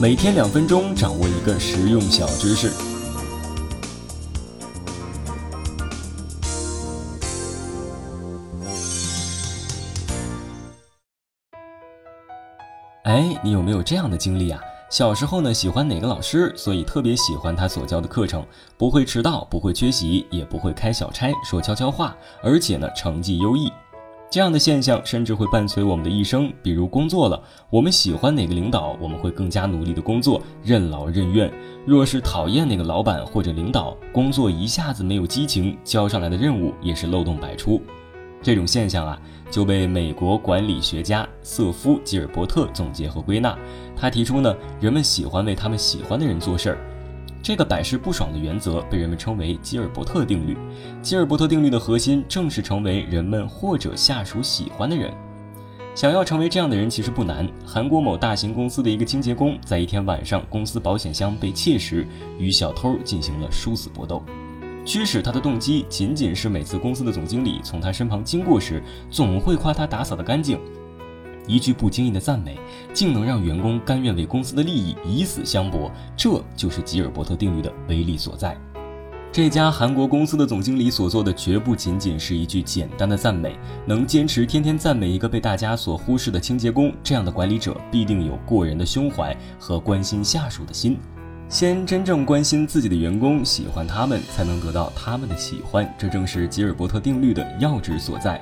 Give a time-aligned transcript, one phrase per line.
[0.00, 2.70] 每天两分钟，掌握一个实用小知识。
[13.02, 14.60] 哎，你有没有这样的经历啊？
[14.88, 23.68] 小时候呢，喜欢哪个老师，所以特别喜欢他所教的课程，不会迟到，不会缺席，也不会开小差，说悄悄话，而且呢，成绩优异。
[24.30, 26.52] 这样的现象甚至会伴随我们的一生。
[26.62, 31.48] 比如工作了，我们喜欢哪个领导，我们会更加努力的工作，任劳任怨；
[31.86, 37.80] 若是讨厌哪个老板或者领导，工作一下子没有激情，交上来的任务也是漏洞百出。
[38.42, 39.18] 这种现象啊，
[39.50, 43.56] 就被美国管理学家瑟夫·吉尔伯特总结和归纳。
[43.96, 46.78] 他提出呢，人们喜欢为他们喜欢的人做事儿。
[47.48, 50.54] 这个百试不爽的原则被人们称为吉尔伯特定律。
[51.00, 55.10] 吉尔伯特定律的核心正是成为人们或者下属喜欢的人。
[55.94, 57.48] 想要成为这样的人其实不难。
[57.64, 62.06] 韩国某大型公司的一个清洁工，在一天晚上，公司保险箱被窃时，
[62.38, 64.22] 与小偷进行了殊死搏斗。
[64.84, 70.60] 驱使他的动机仅仅是每次公司的总经理从他身旁经过时，总会夸他打扫的干净。
[71.48, 72.56] 一句不经意的赞美，
[72.92, 78.56] 竟能让员工甘愿为公司的利益以死相搏，这就是吉尔伯特定律的威力所在。
[79.30, 90.98] 这家韩国公司的总经理所做的绝不仅仅是一句简单的赞美，能坚持天天赞美一个被大家所忽视的清洁工，这样的管理者必定有过人的胸怀和关心下属的心。
[91.50, 98.38] 先真正关心自己的员工，喜欢他们，才能得到他们的喜欢，这正是吉尔伯特定律的要旨所在。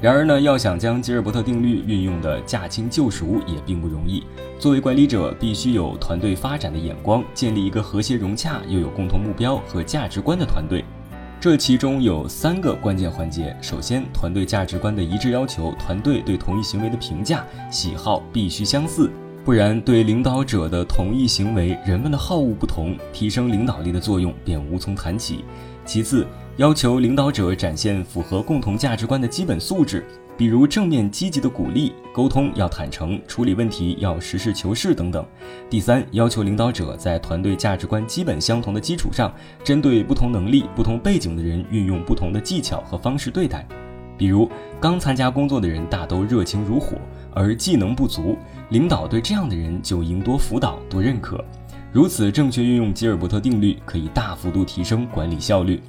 [0.00, 4.22] 然而呢，要想将吉尔伯特定律运用的驾轻就熟也并不容易。
[4.56, 10.84] 作为管理者，必须有团队发展的眼光，建立一个和谐融洽又有共同目标和价值观的团队。
[11.40, 19.10] 这其中有三个关键环节：首先，团队价值观的一致要求，团队对同一行为的评价喜好必须相似，
[19.48, 25.42] 不然对领导者的同一行为，人们的好恶不同，提升领导力的作用便无从谈起。
[25.86, 26.26] 其次，
[26.58, 30.04] 要求领导者展现符合共同价值观的基本素质，
[30.36, 35.24] 比如正面积极的鼓励、沟通要坦诚、处理问题要实事求是等等。
[35.70, 39.32] 第三，要求领导者在团队价值观基本相同的基础上，
[39.64, 43.66] 针对不同能力、不同背景的人，运用不同的技巧和方式对待。
[44.18, 46.98] 比如，刚参加工作的人大都热情如火，
[47.32, 48.36] 而技能不足，
[48.70, 51.42] 领导对这样的人就应多辅导、多认可。
[51.90, 55.82] 如此正确运用吉尔伯特定律，可以大幅度提升管理效率。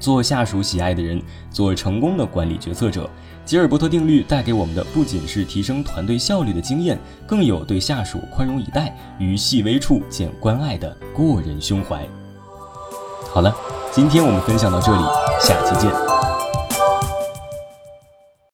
[0.00, 1.20] 做下属喜爱的人，
[1.50, 3.08] 做成功的管理决策者。
[3.44, 12.06] 吉尔伯特定律带给我们的不仅是提升团队效率的经验，更有对下属宽容以待、于细微处见关爱的过人胸怀。
[13.32, 13.54] 好了，
[13.92, 15.02] 今天我们分享到这里，
[15.40, 16.13] 下期见。